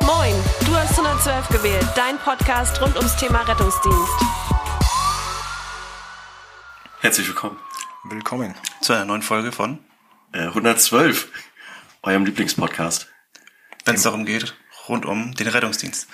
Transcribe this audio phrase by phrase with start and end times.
[0.00, 0.34] Moin,
[0.66, 4.12] du hast 112 gewählt, dein Podcast rund ums Thema Rettungsdienst.
[7.00, 7.58] Herzlich willkommen.
[8.04, 8.54] Willkommen.
[8.80, 9.78] zu einer neuen Folge von,
[10.32, 11.28] Äh, 112,
[12.02, 13.08] eurem Lieblingspodcast.
[13.84, 14.54] wenn es darum geht,
[14.88, 16.08] rund um den Rettungsdienst.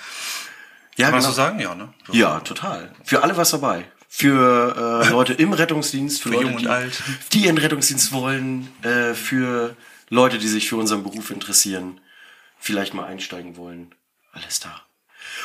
[0.97, 1.31] Ja, Kann man genau.
[1.31, 1.59] so sagen?
[1.59, 1.93] Ja, ne?
[2.07, 2.13] So.
[2.13, 2.93] Ja, total.
[3.05, 3.85] Für alle was dabei.
[4.11, 7.03] Für äh, Leute im Rettungsdienst, für, Für Leute, jung und die, alt.
[7.31, 9.75] die in den Rettungsdienst wollen, äh, für
[10.09, 12.01] Leute, die sich für unseren Beruf interessieren,
[12.59, 13.93] vielleicht mal einsteigen wollen.
[14.33, 14.81] Alles da.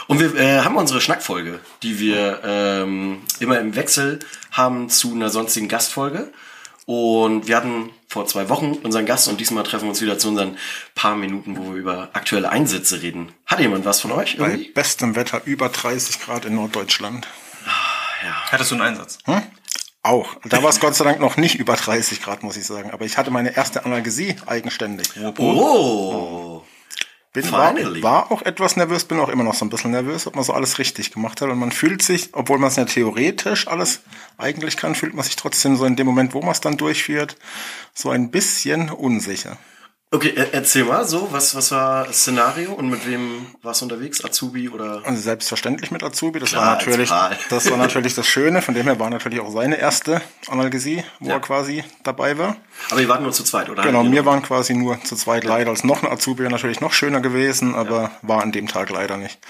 [0.06, 4.18] Und wir äh, haben unsere Schnackfolge, die wir ähm, immer im Wechsel
[4.50, 6.32] haben zu einer sonstigen Gastfolge.
[6.86, 10.28] Und wir hatten vor zwei Wochen unseren Gast und diesmal treffen wir uns wieder zu
[10.28, 10.58] unseren
[10.94, 13.32] paar Minuten, wo wir über aktuelle Einsätze reden.
[13.46, 14.36] Hat jemand was von euch?
[14.36, 14.70] Bei Irgendwie?
[14.70, 17.26] bestem Wetter über 30 Grad in Norddeutschland.
[18.32, 19.18] Hattest du einen Einsatz?
[20.02, 20.36] Auch.
[20.44, 22.90] Da war es Gott sei Dank noch nicht über 30 Grad, muss ich sagen.
[22.90, 25.08] Aber ich hatte meine erste Analgesie eigenständig.
[25.38, 26.62] Oh.
[27.32, 30.36] Bin, war, war auch etwas nervös, bin auch immer noch so ein bisschen nervös, ob
[30.36, 31.48] man so alles richtig gemacht hat.
[31.48, 34.02] Und man fühlt sich, obwohl man es ja theoretisch alles
[34.38, 37.36] eigentlich kann, fühlt man sich trotzdem so in dem Moment, wo man es dann durchführt,
[37.92, 39.56] so ein bisschen unsicher.
[40.10, 43.86] Okay, er- erzähl mal so, was, was war das Szenario und mit wem warst du
[43.86, 44.24] unterwegs?
[44.24, 45.02] Azubi oder?
[45.04, 46.38] Also selbstverständlich mit Azubi.
[46.38, 47.10] Das Klar, war natürlich,
[47.50, 48.62] das war natürlich das Schöne.
[48.62, 51.34] Von dem her war natürlich auch seine erste Analgesie, wo Ja.
[51.34, 52.56] er quasi dabei war.
[52.90, 53.82] Aber ihr wart nur zu zweit, oder?
[53.82, 55.70] Genau, wir waren quasi nur zu zweit leider.
[55.70, 59.16] Als noch ein Azubi wäre natürlich noch schöner gewesen, aber war an dem Tag leider
[59.16, 59.40] nicht.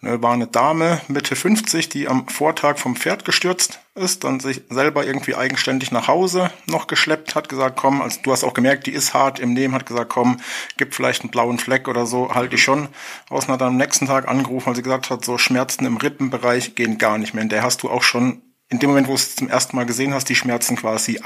[0.00, 4.62] Ne, war eine Dame Mitte 50, die am Vortag vom Pferd gestürzt ist, dann sich
[4.70, 8.86] selber irgendwie eigenständig nach Hause noch geschleppt hat, gesagt, komm, also du hast auch gemerkt,
[8.86, 10.40] die ist hart im Nehmen, hat gesagt, komm,
[10.76, 12.88] gibt vielleicht einen blauen Fleck oder so, halte ich schon.
[13.30, 16.74] Außen hat dann am nächsten Tag angerufen, weil sie gesagt hat, so Schmerzen im Rippenbereich
[16.74, 17.42] gehen gar nicht mehr.
[17.42, 19.86] In der hast du auch schon, in dem Moment, wo du es zum ersten Mal
[19.86, 21.20] gesehen hast, die Schmerzen quasi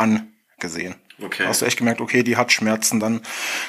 [0.59, 0.97] angesehen.
[1.21, 1.47] Okay.
[1.47, 3.01] Hast du echt gemerkt, okay, die hat Schmerzen.
[3.01, 3.21] Dann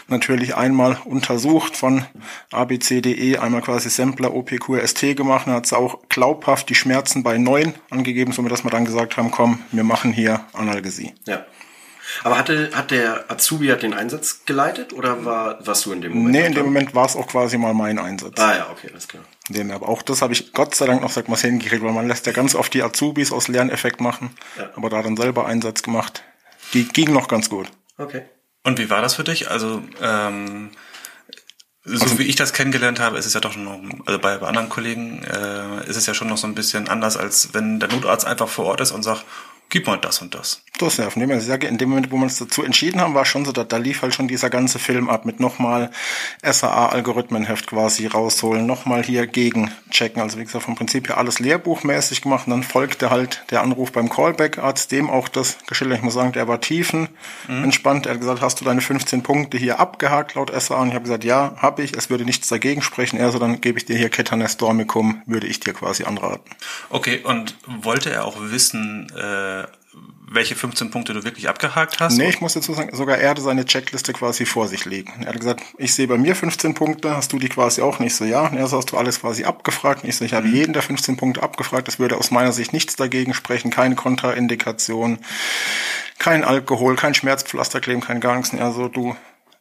[0.08, 2.06] natürlich einmal untersucht von
[2.52, 5.48] ABCDE, einmal quasi Sampler OPQRST gemacht.
[5.48, 9.18] Dann hat sie auch glaubhaft die Schmerzen bei neun angegeben, somit dass wir dann gesagt
[9.18, 11.14] haben, komm, wir machen hier Analgesie.
[11.26, 11.46] Ja.
[12.24, 16.14] Aber hatte, hat der Azubi hat den Einsatz geleitet oder war, warst du in dem
[16.14, 16.32] Moment?
[16.32, 18.40] Nee, in dem Moment war es auch quasi mal mein Einsatz.
[18.40, 19.24] Ah ja, okay, alles klar.
[19.50, 22.08] Dem, aber auch das habe ich Gott sei Dank noch, sag mal, hingekriegt, weil man
[22.08, 24.32] lässt ja ganz oft die Azubis aus Lerneffekt machen.
[24.58, 24.72] Ja.
[24.76, 26.24] Aber da dann selber Einsatz gemacht.
[26.74, 27.68] Die ging noch ganz gut.
[27.98, 28.24] Okay.
[28.64, 29.50] Und wie war das für dich?
[29.50, 30.72] Also, ähm,
[31.84, 34.70] so wie ich das kennengelernt habe, ist es ja doch noch, also bei, bei anderen
[34.70, 38.26] Kollegen äh, ist es ja schon noch so ein bisschen anders, als wenn der Notarzt
[38.26, 39.26] einfach vor Ort ist und sagt,
[39.70, 40.62] gib mal das und das.
[40.80, 43.02] Das ja, von dem her, ich sage, in dem Moment, wo wir uns dazu entschieden
[43.02, 45.92] haben, war schon so, da, da lief halt schon dieser ganze Film ab mit nochmal
[46.42, 50.22] SAA-Algorithmenheft quasi rausholen, nochmal hier gegenchecken.
[50.22, 53.92] Also wie gesagt, vom Prinzip her alles lehrbuchmäßig gemacht und dann folgte halt der Anruf
[53.92, 55.98] beim Callback-Arzt, dem auch das geschildert.
[55.98, 57.10] Ich muss sagen, der war tiefen
[57.48, 58.06] entspannt.
[58.06, 60.82] Er hat gesagt, hast du deine 15 Punkte hier abgehakt laut SAA?
[60.82, 61.96] Und ich habe gesagt, ja, habe ich.
[61.98, 63.18] Es würde nichts dagegen sprechen.
[63.18, 66.56] Er so, dann gebe ich dir hier Ketanes Dormicum, würde ich dir quasi anraten.
[66.90, 69.64] Okay, und wollte er auch wissen, äh,
[70.32, 72.18] welche 15 Punkte du wirklich abgehakt hast?
[72.18, 75.24] Nee, ich muss dazu sagen, sogar er hatte seine Checkliste quasi vor sich liegen.
[75.24, 78.16] Er hat gesagt, ich sehe bei mir 15 Punkte, hast du die quasi auch nicht
[78.16, 78.48] so, ja.
[78.48, 80.04] Und er hast du alles quasi abgefragt.
[80.04, 81.88] Und ich so, ich habe jeden der 15 Punkte abgefragt.
[81.88, 85.20] Das würde aus meiner Sicht nichts dagegen sprechen, keine Kontraindikation,
[86.20, 88.54] kein Alkohol, kein Schmerzpflaster kleben, kein gar nichts.
[88.54, 89.16] Und er so, du,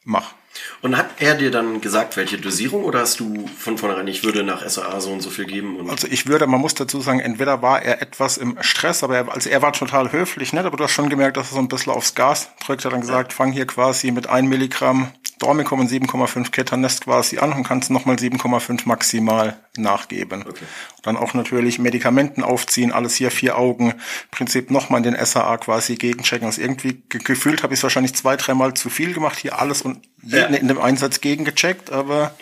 [0.04, 0.34] mach.
[0.82, 4.42] Und hat er dir dann gesagt, welche Dosierung oder hast du von vornherein, ich würde
[4.42, 5.88] nach SAA so und so viel geben?
[5.91, 9.32] Also ich würde, man muss dazu sagen, entweder war er etwas im Stress, aber er,
[9.32, 11.69] also er war total höflich, nett, aber du hast schon gemerkt, dass er so ein
[11.69, 12.84] bisschen aufs Gas drückt.
[12.84, 17.38] Er hat dann gesagt, fang hier quasi mit 1 Milligramm Dormicum und 7,5 Ketanest quasi
[17.38, 20.44] an und kannst nochmal 7,5 maximal nachgeben.
[20.49, 20.65] Okay.
[21.03, 23.94] Dann auch natürlich Medikamenten aufziehen, alles hier vier Augen,
[24.31, 26.47] Prinzip nochmal den SAA quasi gegenchecken.
[26.47, 29.82] Also irgendwie ge gefühlt habe ich es wahrscheinlich zwei, dreimal zu viel gemacht, hier alles
[29.82, 30.60] und jeden Ja.
[30.60, 32.34] in dem Einsatz gegengecheckt, aber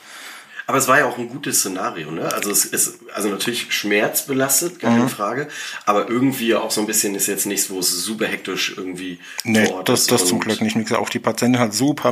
[0.69, 2.33] Aber es war ja auch ein gutes Szenario, ne?
[2.33, 4.97] Also es ist also natürlich schmerzbelastet, gar Mhm.
[4.97, 5.49] keine Frage,
[5.85, 9.73] aber irgendwie auch so ein bisschen ist jetzt nichts, wo es super hektisch irgendwie Nee,
[9.85, 10.77] das, das zum Glück nicht.
[10.77, 12.11] Wie gesagt, auch die Patientin hat super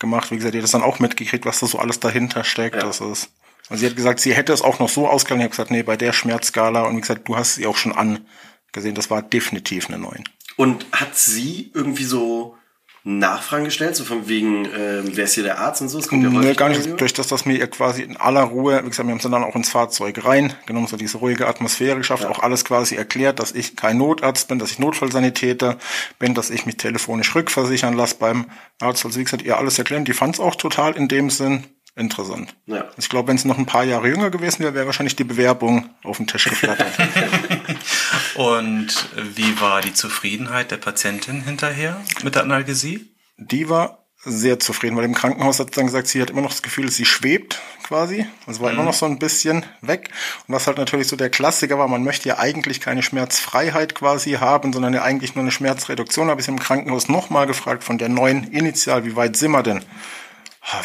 [0.00, 0.30] mitgemacht.
[0.30, 2.76] Wie gesagt, die hat das dann auch mitgekriegt, was da so alles dahinter steckt.
[2.76, 2.82] Ja.
[2.82, 3.30] Das ist,
[3.68, 5.40] also sie hat gesagt, sie hätte es auch noch so ausgegangen.
[5.40, 7.92] Ich habe gesagt, nee, bei der Schmerzskala und wie gesagt, du hast sie auch schon
[7.92, 8.94] angesehen.
[8.94, 10.24] Das war definitiv eine 9.
[10.56, 12.56] Und hat sie irgendwie so
[13.02, 15.98] Nachfragen gestellt, so von wegen, ähm, wer ist hier der Arzt und so?
[15.98, 16.80] Das kommt ja Nee, gar nicht.
[16.80, 16.96] Radio.
[16.96, 19.42] Durch das, dass mir ihr quasi in aller Ruhe, wie gesagt, wir haben sie dann
[19.42, 23.74] auch ins Fahrzeug reingenommen, so diese ruhige Atmosphäre geschafft, auch alles quasi erklärt, dass ich
[23.74, 25.78] kein Notarzt bin, dass ich Notfallsanitäter
[26.18, 28.46] bin, dass ich mich telefonisch rückversichern lasse beim
[28.80, 29.06] Arzt.
[29.06, 30.04] Also wie gesagt, ihr alles erklären.
[30.04, 31.64] Die fand es auch total in dem Sinn
[31.96, 32.54] interessant.
[32.66, 32.84] Ja.
[32.96, 35.90] Ich glaube, wenn sie noch ein paar Jahre jünger gewesen wäre, wäre wahrscheinlich die Bewerbung
[36.02, 36.92] auf den Tisch geflattert.
[38.34, 43.10] Und wie war die Zufriedenheit der Patientin hinterher mit der Analgesie?
[43.40, 46.50] die war sehr zufrieden, weil im Krankenhaus hat sie dann gesagt, sie hat immer noch
[46.50, 48.26] das Gefühl, sie schwebt quasi.
[48.46, 48.76] Also war mhm.
[48.76, 50.10] immer noch so ein bisschen weg.
[50.46, 54.32] Und was halt natürlich so der Klassiker war, man möchte ja eigentlich keine Schmerzfreiheit quasi
[54.32, 56.28] haben, sondern ja eigentlich nur eine Schmerzreduktion.
[56.28, 59.80] Habe ich im Krankenhaus nochmal gefragt von der neuen Initial, wie weit sind wir denn?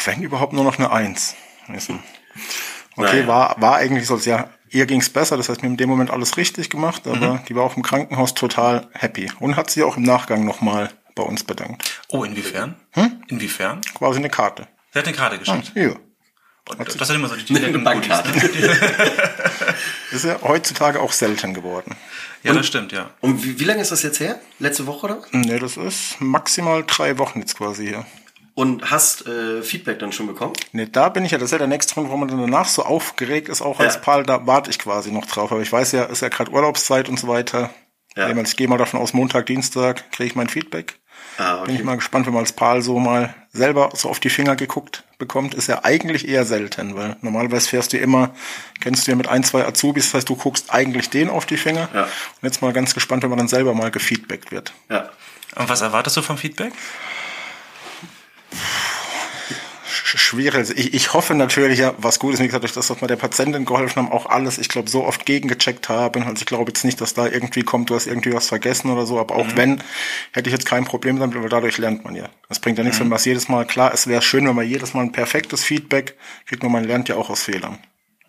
[0.04, 1.34] Wenn überhaupt nur noch eine Eins.
[1.68, 1.98] Okay,
[2.96, 3.26] naja.
[3.26, 6.36] war, war eigentlich so, ja, ihr ging's besser, das heißt, mir in dem Moment alles
[6.36, 7.44] richtig gemacht, aber mhm.
[7.48, 11.22] die war auch im Krankenhaus total happy und hat sie auch im Nachgang nochmal bei
[11.22, 12.02] uns bedankt.
[12.08, 12.76] Oh, inwiefern?
[12.92, 13.22] Hm?
[13.28, 13.80] Inwiefern?
[13.94, 14.68] Quasi eine Karte.
[14.92, 15.72] Sie hat eine Karte geschickt?
[15.74, 15.96] Ja.
[16.68, 18.30] Und das sind immer so die eine Bankkarte.
[20.10, 21.94] Ist ja heutzutage auch selten geworden.
[22.42, 23.10] Ja, und, das stimmt, ja.
[23.20, 24.40] Und wie, wie lange ist das jetzt her?
[24.58, 25.22] Letzte Woche oder?
[25.32, 28.06] Nee, das ist maximal drei Wochen jetzt quasi hier.
[28.56, 30.54] Und hast äh, Feedback dann schon bekommen?
[30.72, 32.66] Nee, da bin ich ja, das ist ja der nächste Punkt, wo man dann danach
[32.66, 34.00] so aufgeregt ist, auch als ja.
[34.00, 35.52] Paul, da warte ich quasi noch drauf.
[35.52, 37.68] Aber ich weiß ja, ist ja gerade Urlaubszeit und so weiter.
[38.16, 38.34] Ja.
[38.34, 40.98] Ich gehe mal davon aus, Montag, Dienstag kriege ich mein Feedback.
[41.36, 41.66] Ah, okay.
[41.66, 44.56] Bin ich mal gespannt, wenn man als Pal so mal selber so auf die Finger
[44.56, 48.34] geguckt bekommt, ist ja eigentlich eher selten, weil normalerweise fährst du immer,
[48.80, 51.58] kennst du ja mit ein, zwei Azubis, das heißt, du guckst eigentlich den auf die
[51.58, 51.90] Finger.
[51.92, 52.04] Ja.
[52.04, 54.72] Und jetzt mal ganz gespannt, wenn man dann selber mal gefeedbackt wird.
[54.88, 55.10] Ja.
[55.56, 56.72] Und was erwartest du vom Feedback?
[60.26, 60.54] Schwierig.
[60.54, 63.08] Also ich, ich hoffe natürlich, ja, was gut ist, wie gesagt, durch das, dass wir
[63.08, 66.22] der Patientin geholfen haben, auch alles, ich glaube, so oft gegengecheckt haben.
[66.24, 69.06] Also ich glaube jetzt nicht, dass da irgendwie kommt, du hast irgendwie was vergessen oder
[69.06, 69.56] so, aber auch mhm.
[69.56, 69.82] wenn,
[70.32, 72.28] hätte ich jetzt kein Problem damit, weil dadurch lernt man ja.
[72.48, 73.04] Das bringt ja nichts, mhm.
[73.04, 75.64] wenn man es jedes Mal, klar, es wäre schön, wenn man jedes Mal ein perfektes
[75.64, 76.16] Feedback
[76.46, 77.78] kriegt, nur man lernt ja auch aus Fehlern.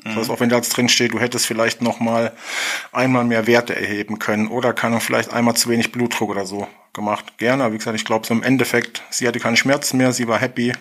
[0.04, 2.34] Das heißt, auch wenn da jetzt drin steht, du hättest vielleicht noch mal
[2.92, 7.38] einmal mehr Werte erheben können oder kann vielleicht einmal zu wenig Blutdruck oder so gemacht.
[7.38, 10.28] Gerne, aber wie gesagt, ich glaube so im Endeffekt, sie hatte keine Schmerzen mehr, sie
[10.28, 10.74] war happy,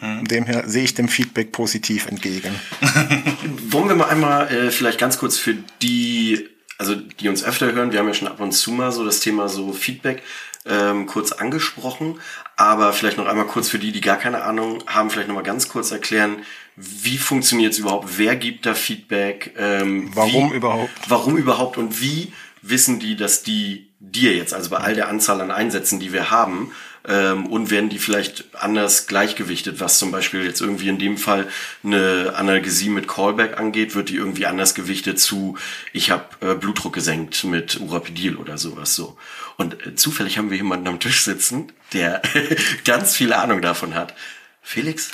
[0.00, 2.54] von dem her sehe ich dem Feedback positiv entgegen.
[3.70, 6.48] Wollen wir mal einmal äh, vielleicht ganz kurz für die,
[6.78, 9.20] also die uns öfter hören, wir haben ja schon ab und zu mal so das
[9.20, 10.22] Thema so Feedback
[10.66, 12.20] ähm, kurz angesprochen,
[12.56, 15.42] aber vielleicht noch einmal kurz für die, die gar keine Ahnung haben, vielleicht noch mal
[15.42, 16.38] ganz kurz erklären,
[16.76, 22.00] wie funktioniert es überhaupt, wer gibt da Feedback, ähm, warum wie, überhaupt, warum überhaupt und
[22.00, 26.12] wie wissen die, dass die dir jetzt, also bei all der Anzahl an Einsätzen, die
[26.12, 26.72] wir haben,
[27.08, 31.48] ähm, und werden die vielleicht anders gleichgewichtet, was zum Beispiel jetzt irgendwie in dem Fall
[31.84, 35.56] eine Analgesie mit Callback angeht, wird die irgendwie anders gewichtet zu,
[35.92, 39.16] ich habe äh, Blutdruck gesenkt mit Urapidil oder sowas so.
[39.56, 42.22] Und äh, zufällig haben wir jemanden am Tisch sitzen, der
[42.84, 44.14] ganz viel Ahnung davon hat.
[44.60, 45.12] Felix?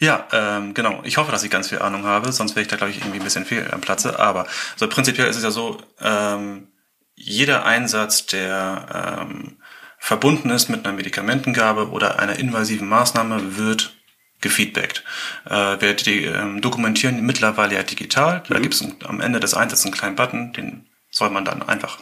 [0.00, 1.00] Ja, ähm, genau.
[1.04, 3.18] Ich hoffe, dass ich ganz viel Ahnung habe, sonst wäre ich da, glaube ich, irgendwie
[3.18, 4.18] ein bisschen fehl am Platze.
[4.18, 4.46] Aber
[4.76, 6.68] so prinzipiell ist es ja so, ähm,
[7.14, 9.58] jeder Einsatz, der ähm,
[9.98, 13.94] verbunden ist mit einer Medikamentengabe oder einer invasiven Maßnahme, wird
[14.40, 15.04] gefeedbackt.
[15.48, 18.42] Äh, wir die, ähm, dokumentieren mittlerweile ja digital.
[18.48, 18.52] Mhm.
[18.52, 21.98] Da gibt es am Ende des Einsatzes einen kleinen Button, den soll man dann einfach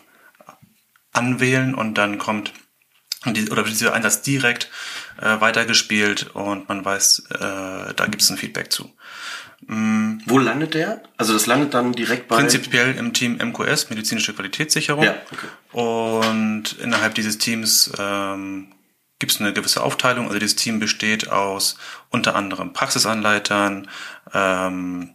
[1.12, 2.52] anwählen und dann kommt
[3.26, 4.70] die, oder dieser Einsatz direkt
[5.20, 8.90] äh, weitergespielt und man weiß, äh, da gibt es ein Feedback zu.
[9.66, 10.18] Mm.
[10.26, 11.02] Wo landet der?
[11.16, 12.36] Also das landet dann direkt bei...
[12.36, 15.04] Prinzipiell im Team MQS, medizinische Qualitätssicherung.
[15.04, 15.46] Ja, okay.
[15.72, 18.72] Und innerhalb dieses Teams ähm,
[19.18, 20.26] gibt es eine gewisse Aufteilung.
[20.26, 21.76] Also dieses Team besteht aus
[22.10, 23.88] unter anderem Praxisanleitern,
[24.34, 25.10] ähm,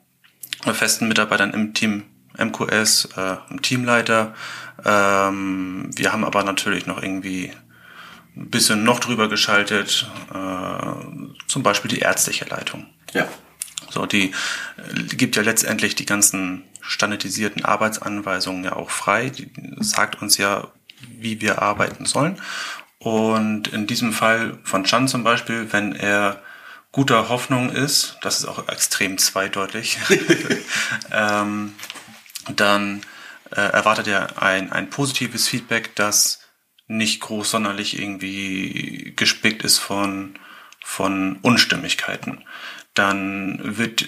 [0.63, 2.03] festen Mitarbeitern im Team
[2.37, 4.33] MQS, äh, einem Teamleiter.
[4.85, 7.51] Ähm, wir haben aber natürlich noch irgendwie
[8.37, 12.87] ein bisschen noch drüber geschaltet, äh, zum Beispiel die ärztliche Leitung.
[13.13, 13.27] Ja.
[13.89, 14.31] So, die
[14.77, 19.29] äh, gibt ja letztendlich die ganzen standardisierten Arbeitsanweisungen ja auch frei.
[19.29, 20.67] Die sagt uns ja,
[21.19, 22.39] wie wir arbeiten sollen.
[22.99, 26.41] Und in diesem Fall von Chan zum Beispiel, wenn er
[26.91, 29.99] guter Hoffnung ist, das ist auch extrem zweideutig,
[31.11, 31.73] ähm,
[32.55, 33.01] dann
[33.51, 36.46] äh, erwartet er ein, ein positives Feedback, das
[36.87, 40.39] nicht groß sonderlich irgendwie gespickt ist von,
[40.83, 42.43] von Unstimmigkeiten.
[42.93, 44.07] Dann wird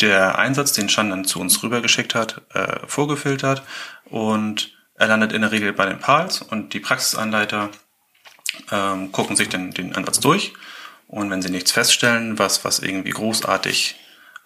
[0.00, 3.62] der Einsatz, den Chan dann zu uns rübergeschickt hat, äh, vorgefiltert
[4.04, 7.70] und er landet in der Regel bei den PALs und die Praxisanleiter
[8.70, 10.52] ähm, gucken sich den, den Ansatz durch
[11.08, 13.96] und wenn sie nichts feststellen, was, was irgendwie großartig,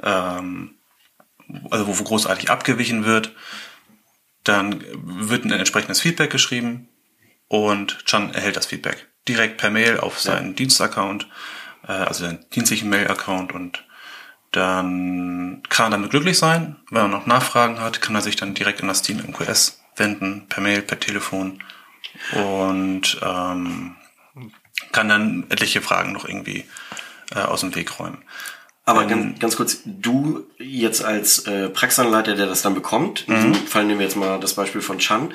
[0.03, 0.77] ähm,
[1.71, 3.35] also wo großartig abgewichen wird,
[4.45, 6.89] dann wird ein entsprechendes Feedback geschrieben
[7.49, 10.55] und Chan erhält das Feedback direkt per Mail auf seinen ja.
[10.55, 11.27] Dienstaccount
[11.89, 13.85] äh, also den dienstlichen Mail-Account und
[14.53, 16.77] dann kann er damit glücklich sein.
[16.91, 20.47] Wenn er noch Nachfragen hat, kann er sich dann direkt in das Team MQS wenden,
[20.49, 21.63] per Mail, per Telefon
[22.33, 23.97] und ähm,
[24.93, 26.65] kann dann etliche Fragen noch irgendwie
[27.35, 28.23] äh, aus dem Weg räumen.
[28.85, 33.35] Aber ähm, ganz, ganz kurz, du jetzt als äh, Praxisanleiter, der das dann bekommt, in
[33.35, 33.67] diesem mhm.
[33.67, 35.35] Fall nehmen wir jetzt mal das Beispiel von Chan,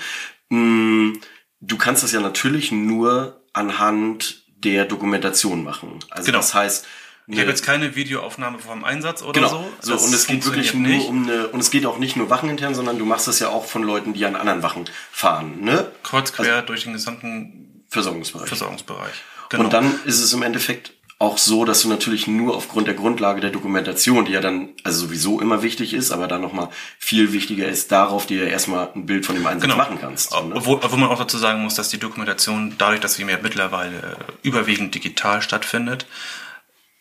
[0.49, 1.21] mh, mm,
[1.65, 5.99] du kannst das ja natürlich nur anhand der Dokumentation machen.
[6.09, 6.37] Also Genau.
[6.39, 6.85] das heißt,
[7.27, 9.49] Ich habe jetzt keine Videoaufnahme vom Einsatz oder Genau.
[9.49, 9.69] so.
[9.79, 12.17] So, Das und es geht wirklich nur funktioniert um eine, und es geht auch nicht
[12.17, 15.61] nur wachenintern, sondern du machst das ja auch von Leuten, die an anderen Wachen fahren,
[15.61, 15.89] ne?
[16.03, 18.49] kreuz quer Also durch den gesamten Versorgungsbereich.
[18.49, 19.13] Versorgungsbereich.
[19.49, 19.63] Genau.
[19.63, 20.91] Und dann ist es im Endeffekt
[21.23, 25.05] auch so, dass du natürlich nur aufgrund der Grundlage der Dokumentation, die ja dann also
[25.07, 29.05] sowieso immer wichtig ist, aber dann nochmal viel wichtiger ist, darauf dir ja erstmal ein
[29.05, 29.77] Bild von dem Einsatz genau.
[29.77, 30.31] machen kannst.
[30.31, 30.55] So, ne?
[30.55, 33.97] Obwohl, obwohl man auch dazu sagen muss, dass die Dokumentation, dadurch, dass sie mir mittlerweile
[33.97, 36.05] äh, überwiegend digital stattfindet,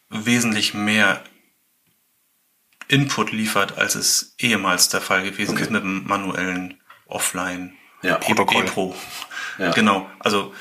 [0.08, 1.22] wesentlich mehr
[2.88, 5.62] Input liefert, als es ehemals der Fall gewesen Okay.
[5.62, 8.64] ist mit dem manuellen Offline Ja, Protokoll.
[8.64, 8.94] E-Pro.
[9.58, 9.70] Ja.
[9.72, 10.08] Genau.
[10.18, 10.52] Also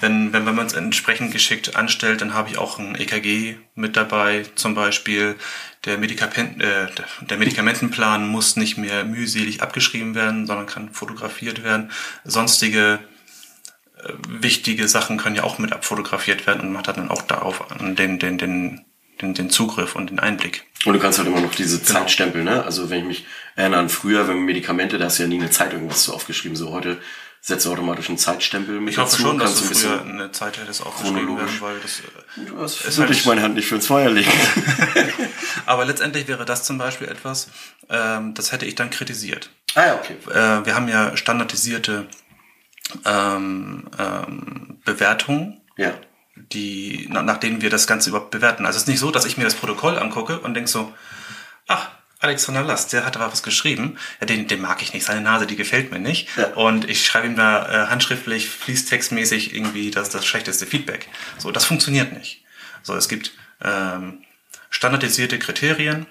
[0.00, 3.96] wenn, wenn, wenn man es entsprechend geschickt anstellt, dann habe ich auch ein EKG mit
[3.96, 5.36] dabei, zum Beispiel.
[5.84, 6.86] Der, Medikament, äh,
[7.28, 11.90] der- Medikamentenplan muss nicht mehr mühselig abgeschrieben werden, sondern kann fotografiert werden.
[12.24, 13.00] Sonstige
[13.98, 17.64] äh, wichtige Sachen können ja auch mit abfotografiert werden und man hat dann auch darauf
[17.80, 18.38] den, den, den,
[19.20, 20.64] den, den Zugriff und den Einblick.
[20.84, 22.00] Und du kannst halt immer noch diese Genau.
[22.00, 22.64] Zeitstempel, ne?
[22.64, 25.50] Also wenn ich mich erinnere an früher, wenn Medikamente, da hast du ja nie eine
[25.50, 26.56] Zeit irgendwas so aufgeschrieben.
[26.56, 27.00] So heute
[27.44, 30.30] setzt automatisch einen Zeitstempel mit Ich hoffe dazu, schon, dass du ein früher bisschen- eine
[30.30, 31.60] Zeit hättest aufgeschrieben chronologisch.
[31.60, 34.10] werden, weil das äh, Das ist würde halt- ich meine Hand nicht für ins Feuer
[34.10, 34.30] legen.
[35.66, 37.48] Aber letztendlich wäre das zum Beispiel etwas,
[37.90, 39.50] ähm, das hätte ich dann kritisiert.
[39.74, 40.16] ah ja, okay.
[40.30, 42.06] Äh, wir haben ja standardisierte
[43.04, 45.94] ähm, ähm, Bewertungen, Ja.
[46.36, 48.66] die, na, nach denen wir das Ganze überhaupt bewerten.
[48.66, 50.92] Also es ist nicht so, dass ich mir das Protokoll angucke und denk so,
[51.68, 51.90] ach,
[52.22, 53.98] Alexander Last, der hat aber was geschrieben.
[54.20, 56.28] Ja, den, den mag ich nicht, seine Nase, die gefällt mir nicht.
[56.36, 56.48] Ja.
[56.54, 61.08] Und ich schreibe ihm da äh, handschriftlich, fließtextmäßig irgendwie das, das schlechteste Feedback.
[61.38, 62.44] So, das funktioniert nicht.
[62.82, 64.24] So, es gibt ähm,
[64.70, 66.06] standardisierte Kriterien,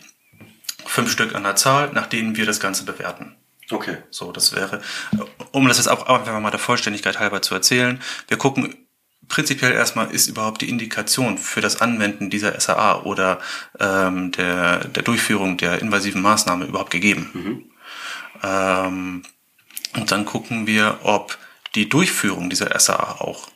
[0.85, 3.35] fünf Stück an der Zahl, nach denen wir das Ganze bewerten.
[3.69, 3.97] Okay.
[4.09, 4.81] So, das wäre,
[5.51, 8.75] um das jetzt auch einfach mal der Vollständigkeit halber zu erzählen, wir gucken
[9.31, 13.39] prinzipiell erstmal, ist überhaupt die Indikation für das Anwenden dieser SAA oder
[13.79, 17.71] ähm, der, der Durchführung der invasiven Maßnahme überhaupt gegeben.
[18.43, 19.23] Ähm,
[19.95, 21.37] und dann gucken wir, ob
[21.75, 23.49] die Durchführung dieser SAA auch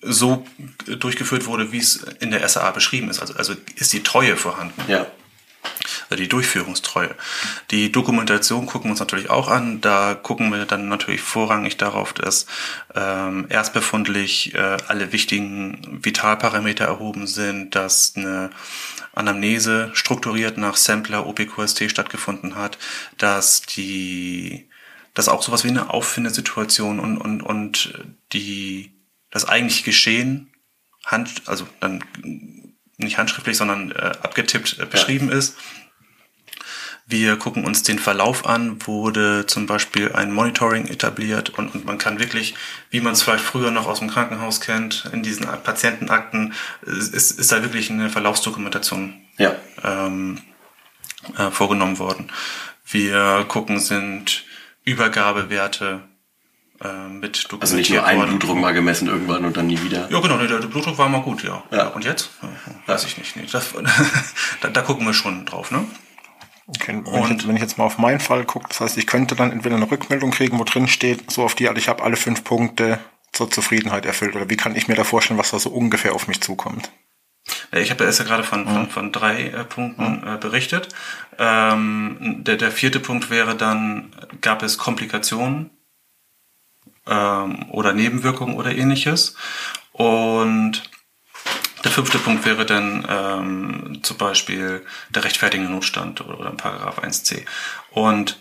[0.00, 0.46] so
[0.86, 3.20] durchgeführt wurde, wie es in der SAA beschrieben ist.
[3.20, 5.06] Also, also ist die Treue vorhanden Ja.
[6.16, 7.14] Die Durchführungstreue.
[7.70, 9.80] Die Dokumentation gucken wir uns natürlich auch an.
[9.80, 12.46] Da gucken wir dann natürlich vorrangig darauf, dass
[12.94, 18.50] ähm, erstbefundlich äh, alle wichtigen Vitalparameter erhoben sind, dass eine
[19.14, 22.78] Anamnese strukturiert nach Sampler OPQST stattgefunden hat,
[23.18, 24.68] dass die
[25.14, 27.94] dass auch sowas wie eine Auffindesituation und und und
[28.32, 28.92] die
[29.30, 30.50] das eigentliche Geschehen
[31.04, 32.02] hand also dann
[32.96, 35.56] nicht handschriftlich, sondern äh, abgetippt äh, beschrieben ist.
[37.06, 41.98] Wir gucken uns den Verlauf an, wurde zum Beispiel ein Monitoring etabliert und, und man
[41.98, 42.54] kann wirklich,
[42.90, 47.52] wie man es vielleicht früher noch aus dem Krankenhaus kennt, in diesen Patientenakten, ist, ist
[47.52, 49.54] da wirklich eine Verlaufsdokumentation Ja.
[49.82, 50.40] ähm,
[51.36, 52.30] äh, vorgenommen worden.
[52.86, 54.44] Wir gucken, sind
[54.84, 56.00] Übergabewerte
[56.82, 58.30] äh, mit dokumentiert Also nicht nur einen worden.
[58.38, 60.08] Blutdruck mal gemessen irgendwann und dann nie wieder.
[60.10, 61.62] Ja, genau, der Blutdruck war mal gut, ja.
[61.70, 61.88] Ja.
[61.88, 62.30] Und jetzt?
[62.86, 63.36] Weiß ich nicht.
[63.36, 63.72] Nee, das,
[64.62, 65.84] da, da gucken wir schon drauf, ne?
[66.66, 68.96] Okay, wenn, ich Und- jetzt, wenn ich jetzt mal auf meinen Fall gucke, das heißt,
[68.98, 71.88] ich könnte dann entweder eine Rückmeldung kriegen, wo drin steht, so auf die, also ich
[71.88, 72.98] habe alle fünf Punkte
[73.32, 74.34] zur Zufriedenheit erfüllt.
[74.36, 76.90] Oder wie kann ich mir da vorstellen, was da so ungefähr auf mich zukommt?
[77.72, 80.88] Ja, Ich habe ja erst ja gerade von, von, von drei äh, Punkten äh, berichtet.
[81.38, 85.70] Ähm, der, der vierte Punkt wäre dann, gab es Komplikationen
[87.06, 89.36] ähm, oder Nebenwirkungen oder ähnliches.
[89.92, 90.82] Und
[91.84, 97.44] der fünfte Punkt wäre dann ähm, zum Beispiel der rechtfertigende Notstand oder, oder Paragraph 1c.
[97.90, 98.40] Und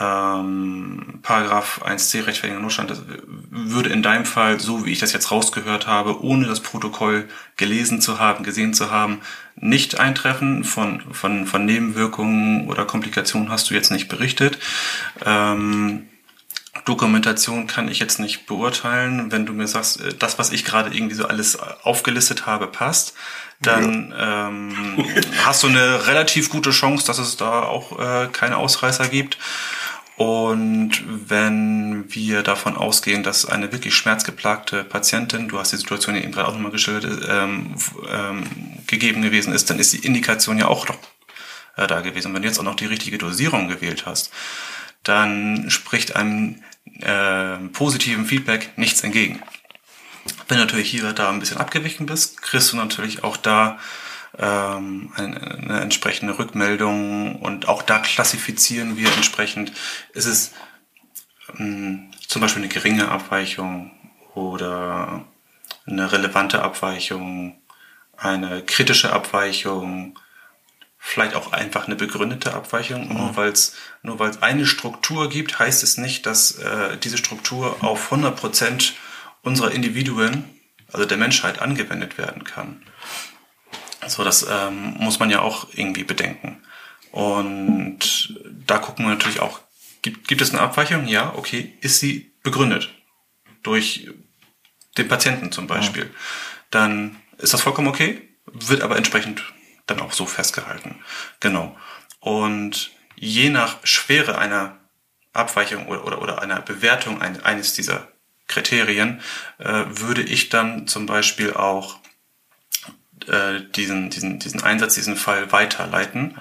[0.00, 3.02] ähm, Paragraph 1c rechtfertigender Notstand das
[3.50, 8.00] würde in deinem Fall, so wie ich das jetzt rausgehört habe, ohne das Protokoll gelesen
[8.00, 9.20] zu haben, gesehen zu haben,
[9.54, 10.64] nicht eintreffen.
[10.64, 14.58] Von, von, von Nebenwirkungen oder Komplikationen hast du jetzt nicht berichtet.
[15.24, 16.08] Ähm,
[16.84, 19.30] Dokumentation kann ich jetzt nicht beurteilen.
[19.30, 23.14] Wenn du mir sagst, äh, das, was ich gerade irgendwie so alles aufgelistet habe, passt,
[23.60, 25.04] dann ähm,
[25.44, 29.38] hast du eine relativ gute Chance, dass es da auch äh, keine Ausreißer gibt.
[30.16, 36.22] Und wenn wir davon ausgehen, dass eine wirklich schmerzgeplagte Patientin, du hast die Situation ja
[36.22, 37.74] eben gerade auch nochmal geschildert, ähm,
[38.08, 38.44] ähm,
[38.86, 40.98] gegeben gewesen ist, dann ist die Indikation ja auch noch
[41.76, 42.32] äh, da gewesen.
[42.32, 44.30] Wenn du jetzt auch noch die richtige Dosierung gewählt hast,
[45.04, 46.62] dann spricht einem
[47.00, 49.40] äh, positiven Feedback nichts entgegen.
[50.48, 53.78] Wenn du natürlich hier da ein bisschen abgewichen bist, kriegst du natürlich auch da
[54.38, 59.72] ähm, eine, eine entsprechende Rückmeldung und auch da klassifizieren wir entsprechend.
[60.12, 60.52] Ist es
[61.58, 63.90] ähm, zum Beispiel eine geringe Abweichung
[64.34, 65.24] oder
[65.86, 67.60] eine relevante Abweichung,
[68.16, 70.18] eine kritische Abweichung,
[71.06, 73.08] vielleicht auch einfach eine begründete Abweichung.
[73.08, 73.16] Mhm.
[73.18, 77.76] Nur weil es nur weil's eine Struktur gibt, heißt es nicht, dass äh, diese Struktur
[77.84, 78.94] auf 100 Prozent
[79.42, 80.44] unserer Individuen,
[80.90, 82.82] also der Menschheit, angewendet werden kann.
[84.06, 86.62] So, das ähm, muss man ja auch irgendwie bedenken.
[87.12, 89.60] Und da gucken wir natürlich auch,
[90.00, 91.06] gibt, gibt es eine Abweichung?
[91.06, 91.74] Ja, okay.
[91.82, 92.90] Ist sie begründet?
[93.62, 94.08] Durch
[94.96, 96.04] den Patienten zum Beispiel.
[96.04, 96.10] Ja.
[96.70, 99.42] Dann ist das vollkommen okay, wird aber entsprechend
[99.86, 101.00] dann auch so festgehalten.
[101.40, 101.76] Genau.
[102.20, 104.78] Und je nach Schwere einer
[105.32, 108.08] Abweichung oder, oder, oder einer Bewertung eines dieser
[108.46, 109.20] Kriterien
[109.58, 111.98] äh, würde ich dann zum Beispiel auch
[113.26, 116.38] äh, diesen, diesen, diesen Einsatz, diesen Fall weiterleiten,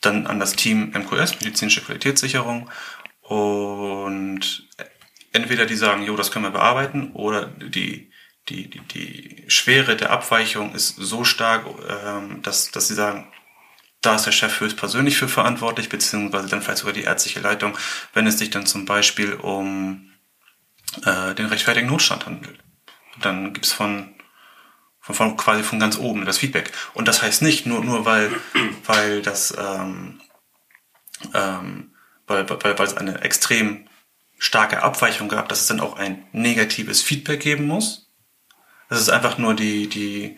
[0.00, 2.68] dann an das Team MQS, medizinische Qualitätssicherung,
[3.22, 4.68] und
[5.32, 8.11] entweder die sagen, jo, das können wir bearbeiten, oder die,
[8.48, 13.32] die, die, die Schwere der Abweichung ist so stark, ähm, dass, dass sie sagen,
[14.00, 17.78] da ist der Chef höchstpersönlich für verantwortlich, beziehungsweise dann vielleicht sogar die ärztliche Leitung,
[18.14, 20.12] wenn es sich dann zum Beispiel um
[21.04, 22.58] äh, den rechtfertigen Notstand handelt.
[23.20, 24.14] Dann gibt's von,
[25.00, 26.72] von, von quasi von ganz oben das Feedback.
[26.94, 28.32] Und das heißt nicht nur, nur weil,
[28.86, 30.20] weil das ähm,
[31.32, 31.92] ähm,
[32.26, 33.88] weil, weil, weil es eine extrem
[34.38, 38.01] starke Abweichung gab, dass es dann auch ein negatives Feedback geben muss.
[38.92, 40.36] Das ist einfach nur die, die,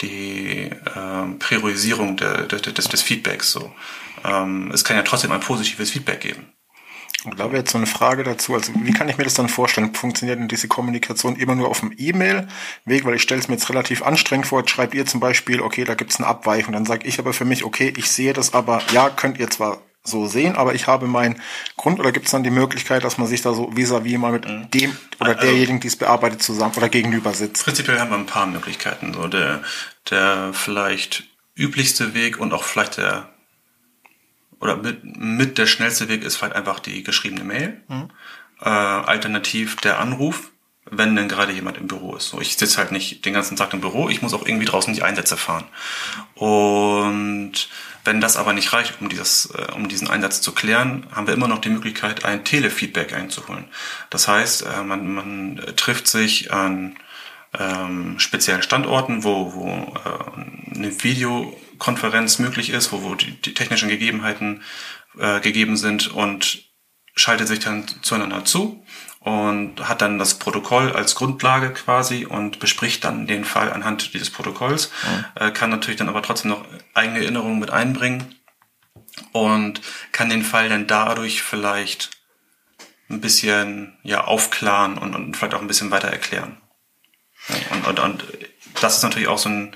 [0.00, 3.50] die ähm, Priorisierung de, de, des, des Feedbacks.
[3.50, 3.72] So.
[4.24, 6.46] Ähm, es kann ja trotzdem ein positives Feedback geben.
[7.24, 9.48] Und da wäre jetzt so eine Frage dazu, also wie kann ich mir das dann
[9.48, 9.92] vorstellen?
[9.92, 13.04] Funktioniert denn diese Kommunikation immer nur auf dem E-Mail-Weg?
[13.04, 14.60] Weil ich stelle es mir jetzt relativ anstrengend vor.
[14.60, 16.74] Jetzt schreibt ihr zum Beispiel, okay, da gibt es eine Abweichung.
[16.74, 19.82] Dann sage ich aber für mich, okay, ich sehe das, aber ja, könnt ihr zwar
[20.06, 21.40] so sehen, aber ich habe meinen
[21.76, 24.32] Grund oder gibt es dann die Möglichkeit, dass man sich da so vis-à-vis -vis mal
[24.32, 24.70] mit mhm.
[24.70, 27.64] dem oder also, derjenigen, die es bearbeitet, zusammen oder gegenüber sitzt?
[27.64, 29.14] Prinzipiell haben wir ein paar Möglichkeiten.
[29.14, 29.62] So der,
[30.10, 31.24] der vielleicht
[31.56, 33.28] üblichste Weg und auch vielleicht der
[34.60, 37.80] oder mit, mit der schnellste Weg ist vielleicht einfach die geschriebene Mail.
[37.88, 38.10] Mhm.
[38.60, 40.50] Äh, alternativ der Anruf,
[40.90, 42.28] wenn denn gerade jemand im Büro ist.
[42.28, 44.94] So, ich sitze halt nicht den ganzen Tag im Büro, ich muss auch irgendwie draußen
[44.94, 45.64] die Einsätze fahren.
[46.34, 47.68] Und
[48.06, 51.34] wenn das aber nicht reicht, um, dieses, äh, um diesen Einsatz zu klären, haben wir
[51.34, 53.64] immer noch die Möglichkeit, ein Telefeedback einzuholen.
[54.10, 56.96] Das heißt, äh, man, man trifft sich an
[57.58, 63.88] ähm, speziellen Standorten, wo, wo äh, eine Videokonferenz möglich ist, wo, wo die, die technischen
[63.88, 64.62] Gegebenheiten
[65.18, 66.65] äh, gegeben sind und
[67.16, 68.84] schaltet sich dann zueinander zu
[69.20, 74.30] und hat dann das Protokoll als Grundlage quasi und bespricht dann den Fall anhand dieses
[74.30, 75.24] Protokolls, mhm.
[75.34, 78.36] äh, kann natürlich dann aber trotzdem noch eigene Erinnerungen mit einbringen
[79.32, 79.80] und
[80.12, 82.10] kann den Fall dann dadurch vielleicht
[83.08, 86.60] ein bisschen ja aufklaren und, und vielleicht auch ein bisschen weiter erklären.
[87.70, 88.24] Und, und, und
[88.80, 89.74] das ist natürlich auch so ein,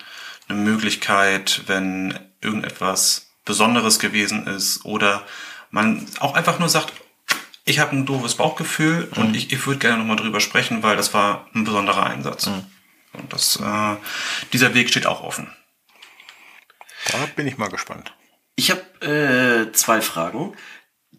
[0.49, 5.25] eine Möglichkeit, wenn irgendetwas Besonderes gewesen ist oder
[5.71, 6.93] man auch einfach nur sagt,
[7.71, 9.23] ich habe ein doofes Bauchgefühl mhm.
[9.23, 12.47] und ich, ich würde gerne nochmal drüber sprechen, weil das war ein besonderer Einsatz.
[12.47, 12.67] Mhm.
[13.13, 13.97] Und das, äh,
[14.53, 15.51] dieser Weg steht auch offen.
[17.11, 18.13] Da bin ich mal gespannt.
[18.57, 20.55] Ich habe äh, zwei Fragen.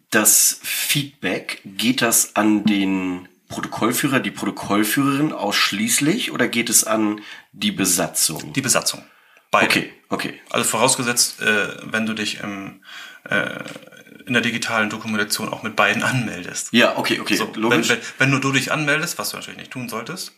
[0.10, 7.22] Das Feedback, geht das an den Protokollführer, die Protokollführerin ausschließlich oder geht es an
[7.54, 8.52] die Besatzung?
[8.54, 9.04] Die Besatzung.
[9.52, 9.66] Beide.
[9.66, 10.42] Okay, okay.
[10.50, 12.84] Also vorausgesetzt, äh, wenn du dich im,
[13.24, 13.60] äh,
[14.26, 16.70] in der digitalen Dokumentation auch mit beiden anmeldest.
[16.72, 17.36] Ja, okay, okay.
[17.36, 17.90] So, Logisch.
[17.90, 20.34] Wenn, wenn, wenn nur du dich anmeldest, was du natürlich nicht tun solltest,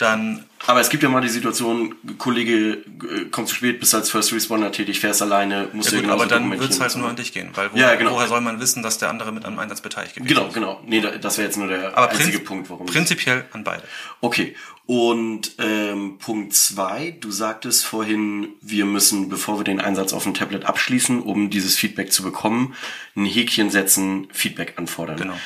[0.00, 0.44] dann.
[0.66, 4.32] Aber es gibt ja mal die Situation, Kollege äh, kommt zu spät, bist als First
[4.32, 7.32] Responder tätig, fährst alleine, musst ja, gut, aber dann wird es halt nur an dich
[7.32, 8.12] gehen, weil woher, ja, genau.
[8.12, 10.54] woher soll man wissen, dass der andere mit einem Einsatz beteiligt gewesen genau, ist?
[10.54, 11.10] Genau, genau.
[11.10, 12.86] Nee, das wäre jetzt nur der aber einzige Punkt, warum.
[12.86, 13.82] Prinzipiell an beide.
[14.20, 14.54] Okay.
[14.86, 20.34] Und ähm, Punkt zwei, du sagtest vorhin, wir müssen, bevor wir den Einsatz auf dem
[20.34, 22.74] Tablet abschließen, um dieses Feedback zu bekommen,
[23.14, 25.16] ein Häkchen setzen, Feedback anfordern.
[25.16, 25.36] Genau.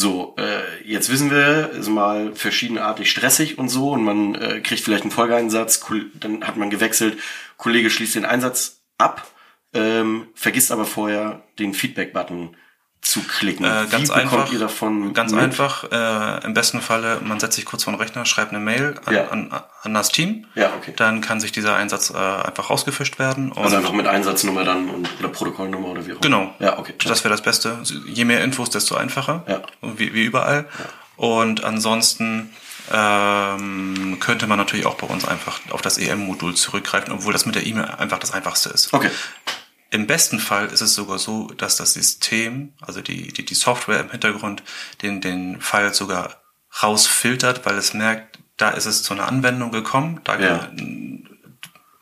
[0.00, 4.80] So, äh, jetzt wissen wir, ist mal verschiedenartig stressig und so und man äh, kriegt
[4.80, 5.84] vielleicht einen Folgeeinsatz,
[6.14, 7.18] dann hat man gewechselt,
[7.58, 9.30] Kollege schließt den Einsatz ab,
[9.74, 12.56] ähm, vergisst aber vorher den Feedback-Button
[13.00, 13.64] zu klicken.
[13.64, 15.42] Äh, ganz Wie einfach, ihr davon Ganz mit?
[15.42, 15.84] einfach.
[15.90, 19.14] Äh, Im besten Falle, man setzt sich kurz vor den Rechner, schreibt eine Mail an,
[19.14, 19.28] ja.
[19.28, 19.50] an,
[19.82, 20.46] an das Team.
[20.54, 20.92] Ja, okay.
[20.96, 23.52] Dann kann sich dieser Einsatz äh, einfach rausgefischt werden.
[23.56, 26.20] also einfach mit Einsatznummer dann und, oder Protokollnummer oder wie auch immer.
[26.20, 26.54] Genau.
[26.58, 26.94] Ja, okay.
[27.04, 27.78] Das wäre das Beste.
[28.06, 29.44] Je mehr Infos, desto einfacher.
[29.48, 29.62] Ja.
[29.82, 30.66] Wie, wie überall.
[30.78, 30.84] Ja.
[31.16, 32.50] Und ansonsten
[32.92, 37.54] ähm, könnte man natürlich auch bei uns einfach auf das EM-Modul zurückgreifen, obwohl das mit
[37.54, 38.92] der E-Mail einfach das einfachste ist.
[38.92, 39.10] Okay.
[39.90, 44.00] Im besten Fall ist es sogar so, dass das System, also die, die, die Software
[44.00, 44.62] im Hintergrund,
[45.02, 46.36] den, den File sogar
[46.82, 50.70] rausfiltert, weil es merkt, da ist es zu einer Anwendung gekommen, da Ja.
[50.74, 51.24] ge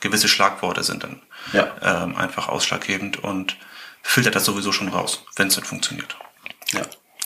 [0.00, 1.22] gewisse Schlagworte sind dann
[1.52, 1.74] Ja.
[2.04, 3.56] ähm, einfach ausschlaggebend und
[4.02, 6.16] filtert das sowieso schon raus, wenn es denn funktioniert.
[6.72, 6.82] Ja.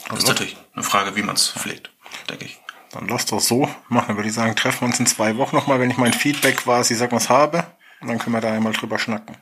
[0.09, 1.90] Das ist natürlich eine Frage, wie man es pflegt,
[2.31, 2.59] denke ich.
[2.92, 4.09] Dann lass doch so machen.
[4.09, 6.59] Dann würde ich sagen, treffen wir uns in zwei Wochen nochmal, wenn ich mein Feedback
[6.59, 7.66] quasi, sag was habe.
[8.01, 9.37] Und dann können wir da einmal drüber schnacken.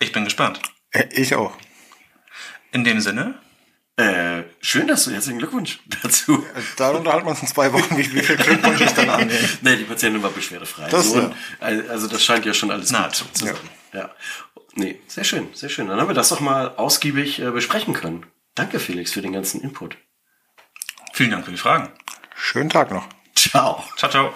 [0.00, 0.60] Ich bin gespannt.
[0.92, 1.56] Äh, ich auch.
[2.72, 3.34] In dem Sinne,
[3.96, 6.42] Äh, schön, dass du herzlichen Glückwunsch dazu.
[6.78, 9.48] Da unterhalten wir uns in zwei Wochen, wie, wie viel Glückwunsch ich dann annehme.
[9.60, 10.88] nee, die Patientin war beschwerdefrei.
[10.88, 11.32] Das so, ja.
[11.60, 13.24] Also das scheint ja schon alles Nahezu.
[13.26, 13.56] gut zu sein.
[13.92, 14.10] Ja.
[14.74, 15.88] Nee, sehr schön, sehr schön.
[15.88, 18.24] Dann haben wir das doch mal ausgiebig äh, besprechen können.
[18.54, 19.98] Danke, Felix, für den ganzen Input.
[21.12, 21.92] vielen Dank für die Fragen.
[22.34, 23.06] Schönen Tag noch.
[23.34, 23.84] Ciao.
[23.96, 24.34] Ciao, ciao.